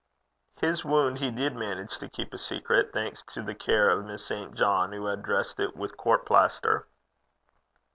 His 0.59 0.83
wound 0.83 1.19
he 1.19 1.29
did 1.29 1.55
manage 1.55 1.99
to 1.99 2.09
keep 2.09 2.33
a 2.33 2.39
secret, 2.39 2.91
thanks 2.91 3.21
to 3.35 3.43
the 3.43 3.53
care 3.53 3.91
of 3.91 4.03
Miss 4.03 4.25
St. 4.25 4.55
John, 4.55 4.91
who 4.93 5.05
had 5.05 5.21
dressed 5.21 5.59
it 5.59 5.75
with 5.75 5.95
court 5.95 6.25
plaster. 6.25 6.87